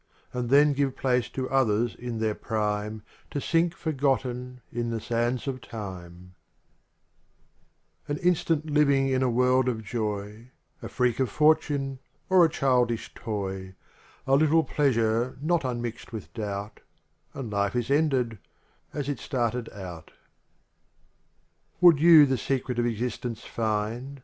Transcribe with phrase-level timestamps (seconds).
[0.33, 5.47] And then give place to others in their prime To sink forgotten in the sands
[5.47, 6.33] of time
[8.09, 10.49] XLvm An instant living in a world of joy,
[10.81, 13.75] A freak of fortune, or a childish toy;
[14.25, 16.79] A little pleasure not unmixed with doubt,
[17.35, 18.39] And life is ended
[18.95, 24.19] —as it started out, XL1X Would you the secret of existence find.